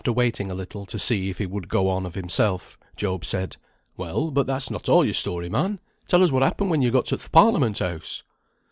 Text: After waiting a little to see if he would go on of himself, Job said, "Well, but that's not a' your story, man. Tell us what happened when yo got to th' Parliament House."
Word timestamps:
After 0.01 0.11
waiting 0.13 0.49
a 0.49 0.55
little 0.55 0.87
to 0.87 0.97
see 0.97 1.29
if 1.29 1.37
he 1.37 1.45
would 1.45 1.69
go 1.69 1.87
on 1.87 2.07
of 2.07 2.15
himself, 2.15 2.75
Job 2.95 3.23
said, 3.23 3.57
"Well, 3.95 4.31
but 4.31 4.47
that's 4.47 4.71
not 4.71 4.89
a' 4.89 4.93
your 5.05 5.13
story, 5.13 5.47
man. 5.47 5.79
Tell 6.07 6.23
us 6.23 6.31
what 6.31 6.41
happened 6.41 6.71
when 6.71 6.81
yo 6.81 6.89
got 6.89 7.05
to 7.05 7.17
th' 7.17 7.31
Parliament 7.31 7.77
House." 7.77 8.23